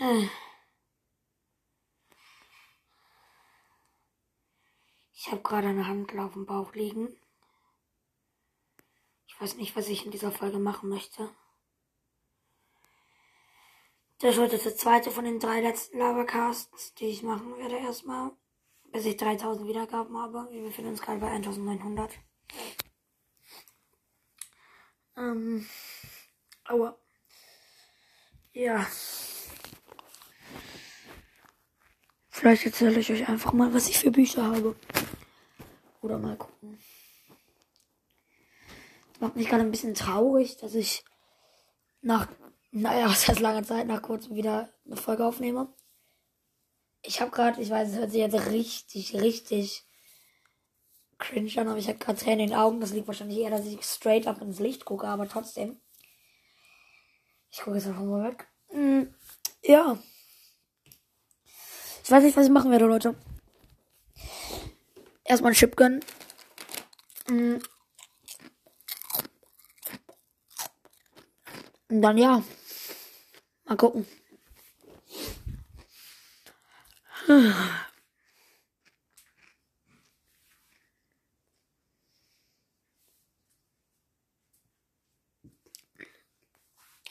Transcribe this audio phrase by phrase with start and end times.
[5.24, 7.16] Ich habe gerade eine Handel auf dem Bauch liegen.
[9.28, 11.30] Ich weiß nicht, was ich in dieser Folge machen möchte.
[14.18, 18.32] Das wird jetzt der zweite von den drei letzten Lavacasts, die ich machen werde erstmal.
[18.92, 20.48] Bis ich 3000 Wiedergaben habe.
[20.50, 22.12] Wir befinden uns gerade bei 1900.
[25.16, 25.66] Ähm,
[26.64, 26.98] aua.
[28.52, 28.86] Ja.
[32.42, 34.74] Vielleicht erzähle ich euch einfach mal, was ich für Bücher habe.
[36.00, 36.76] Oder mal gucken.
[39.12, 41.04] Das macht mich gerade ein bisschen traurig, dass ich
[42.00, 42.26] nach,
[42.72, 45.72] naja, was heißt langer Zeit, nach kurzem wieder eine Folge aufnehme.
[47.02, 49.84] Ich habe gerade, ich weiß, es hört sich jetzt richtig, richtig
[51.18, 52.80] cringe an, aber ich habe gerade Tränen in den Augen.
[52.80, 55.80] Das liegt wahrscheinlich eher, dass ich straight up ins Licht gucke, aber trotzdem.
[57.52, 58.48] Ich gucke jetzt einfach mal weg.
[58.72, 59.14] Mm,
[59.62, 59.96] ja.
[62.04, 63.14] Ich weiß nicht, was ich machen werde, Leute.
[65.24, 66.00] Erstmal einen Chip gönnen.
[67.28, 67.56] Mm.
[71.88, 72.42] Und dann ja.
[73.64, 74.06] Mal gucken.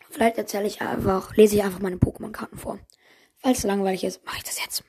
[0.09, 2.79] Vielleicht erzähle ich einfach, lese ich einfach meine Pokémon-Karten vor.
[3.41, 4.83] Falls es langweilig ist, mache ich das jetzt.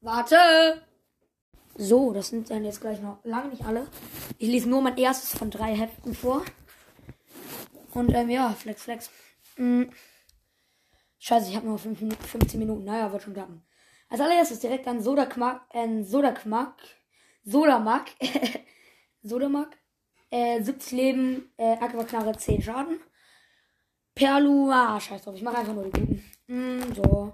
[0.00, 0.82] Warte!
[1.74, 3.86] So, das sind dann jetzt gleich noch lange nicht alle.
[4.38, 6.44] Ich lese nur mein erstes von drei Heften vor.
[7.92, 9.10] Und ähm, ja, Flex, Flex.
[9.56, 9.90] Hm.
[11.18, 12.84] Scheiße, ich habe nur 5 Minuten, 15 Minuten.
[12.84, 13.62] Naja, wird schon klappen.
[14.08, 16.76] Als allererstes direkt ein Sodakmack, ein Sodakmack,
[17.44, 18.10] Sodamack,
[19.22, 19.78] Sodamack,
[20.30, 23.00] äh, 70 Leben, äh, Aquaknarre 10 Schaden.
[24.22, 26.24] Perlu, ah, scheiß drauf, ich mache einfach nur die guten.
[26.46, 27.32] Mm, so.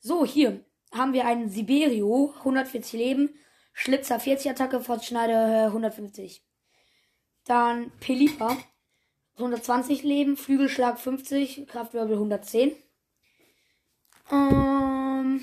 [0.00, 3.30] So, hier haben wir einen Siberio, 140 Leben,
[3.72, 6.44] Schlitzer 40 Attacke, Fortschneider äh, 150.
[7.44, 8.54] Dann Pelipa,
[9.36, 12.72] 120 Leben, Flügelschlag 50, Kraftwirbel 110.
[14.30, 15.42] Ähm,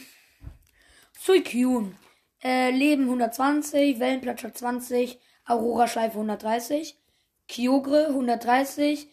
[1.19, 1.97] Suikyun,
[2.43, 7.01] äh, Leben 120, Wellenplatscher 20, Aurora Schleife 130,
[7.47, 9.07] Kyogre 130,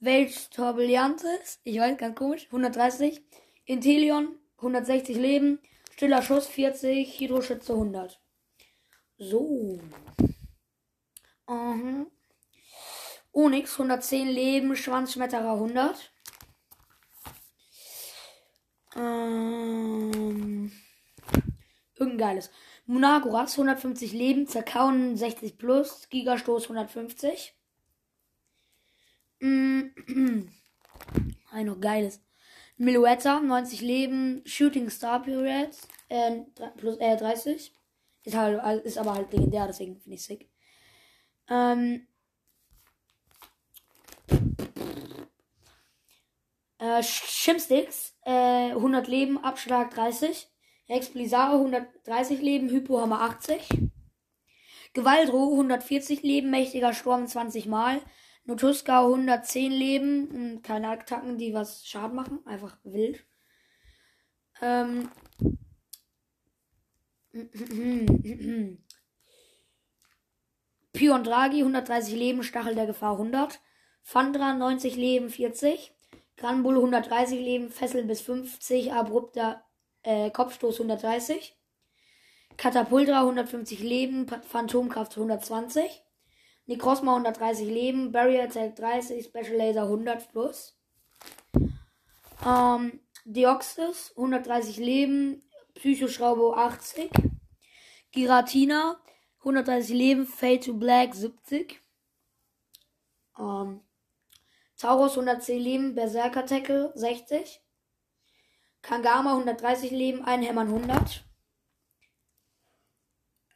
[0.00, 3.22] Welt Turbuliantes, ich weiß, ganz komisch, 130,
[3.64, 5.58] Inteleon 160 Leben,
[5.92, 8.20] Stiller Schuss 40, Hydroschütze 100.
[9.18, 9.80] So.
[11.48, 12.06] Mhm.
[13.32, 16.12] Onyx 110 Leben, Schwanzschmetterer 100.
[18.96, 20.72] Ähm,
[21.94, 22.50] irgendein geiles.
[22.86, 27.54] Munagoras 150 Leben, Zerkauen 60 plus, Gigastoß 150.
[29.40, 30.48] Mm,
[31.56, 32.20] ein noch geiles.
[32.76, 35.70] Miluetta 90 Leben, Shooting Star Period
[36.08, 36.42] äh,
[36.76, 37.72] plus äh, 30.
[38.24, 40.50] Ist, halt, ist aber halt legendär, deswegen finde ich sick.
[41.48, 42.06] Ähm,
[46.78, 50.48] äh, Shimsticks, äh, 100 Leben, Abschlag 30.
[50.88, 53.68] Rex Blizzare 130 Leben, Hypohammer 80.
[54.92, 58.00] Gewaldro 140 Leben, mächtiger Sturm 20 Mal.
[58.46, 63.24] Notuska 110 Leben, keine Attacken, die was Schaden machen, einfach wild.
[64.62, 65.10] Ähm.
[70.92, 73.60] Pion Draghi 130 Leben, Stachel der Gefahr 100.
[74.02, 75.92] Fandra 90 Leben 40.
[76.36, 79.64] Granbull 130 Leben, Fessel bis 50, abrupter
[80.02, 81.56] äh, Kopfstoß 130.
[82.56, 86.05] Katapultra 150 Leben, Phantomkraft 120.
[86.66, 90.76] Necrosma 130 Leben, Barrier Attack 30, Special Laser 100 plus.
[92.44, 95.42] Ähm, Deoxys 130 Leben,
[95.74, 97.10] Psychoschraube 80.
[98.10, 99.00] Giratina
[99.38, 101.80] 130 Leben, Fade to Black 70.
[103.38, 103.80] Ähm,
[104.76, 107.62] Taurus 110 Leben, Berserker Tackle 60.
[108.82, 111.24] Kangama 130 Leben, Einhämmern 100.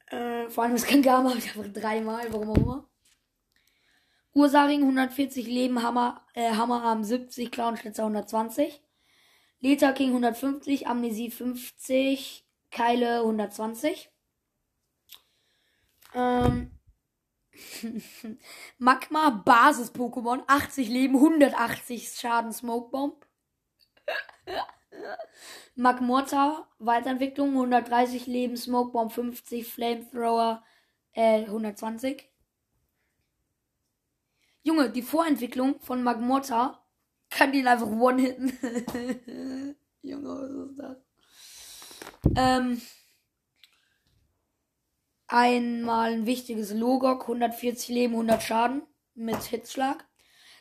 [0.06, 2.89] Äh, vor allem das Kangama habe einfach dreimal, warum auch immer.
[4.32, 8.80] Ursaring 140 Leben, Hammer, äh, Hammerarm 70, Clownschnitzer 120.
[9.60, 14.10] Leta King 150, Amnesie 50, Keile 120.
[16.14, 16.70] Ähm,
[18.78, 23.26] Magma Basis Pokémon 80 Leben, 180 Schaden Smokebomb.
[25.74, 30.62] Magmorta Weiterentwicklung 130 Leben, Smokebomb 50, Flamethrower
[31.12, 32.29] äh, 120.
[34.62, 36.84] Junge, die Vorentwicklung von Magmorta
[37.30, 38.52] kann ihn einfach one-hitten.
[40.02, 40.96] Junge, was ist das?
[42.36, 42.82] Ähm,
[45.28, 48.82] einmal ein wichtiges Logok, 140 Leben, 100 Schaden
[49.14, 50.04] mit Hitzschlag.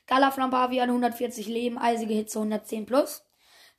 [0.08, 3.24] Galaflampavian 140 Leben, eisige Hitze 110 plus.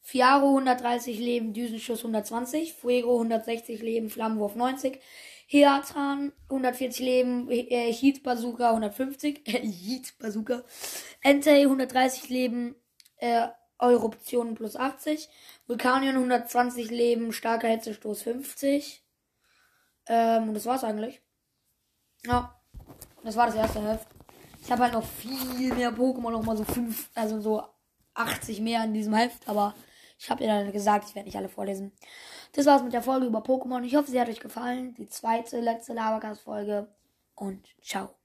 [0.00, 2.74] Fiaro 130 Leben, Düsenschuss 120.
[2.74, 5.00] Fuego 160 Leben, Flammenwurf 90.
[5.52, 9.42] Heatan 140 Leben, äh, Heat Bazooka 150.
[9.46, 10.62] Heat Bazooka.
[11.22, 12.76] Entei 130 Leben,
[13.16, 13.48] äh,
[13.80, 15.28] Eruption plus 80.
[15.66, 19.02] Vulkanion 120 Leben, starker Hitzestoß 50.
[20.06, 21.20] Ähm, und das war's eigentlich.
[22.24, 22.56] Ja.
[23.24, 24.06] Das war das erste Heft.
[24.62, 27.64] Ich habe halt noch viel mehr Pokémon, noch mal so fünf, also so
[28.14, 29.74] 80 mehr in diesem Heft, aber
[30.20, 31.92] ich habe ihr dann gesagt, ich werde nicht alle vorlesen.
[32.52, 33.82] Das war's mit der Folge über Pokémon.
[33.84, 34.94] Ich hoffe, sie hat euch gefallen.
[34.96, 36.88] Die zweite, letzte Labercast-Folge.
[37.34, 38.19] Und ciao.